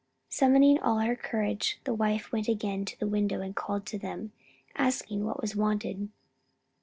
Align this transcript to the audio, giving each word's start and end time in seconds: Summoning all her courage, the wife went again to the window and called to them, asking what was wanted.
Summoning 0.29 0.79
all 0.79 0.97
her 0.97 1.15
courage, 1.15 1.79
the 1.83 1.93
wife 1.93 2.31
went 2.31 2.47
again 2.47 2.85
to 2.85 2.97
the 2.99 3.05
window 3.05 3.39
and 3.41 3.55
called 3.55 3.85
to 3.85 3.99
them, 3.99 4.31
asking 4.75 5.23
what 5.25 5.39
was 5.43 5.55
wanted. 5.55 6.09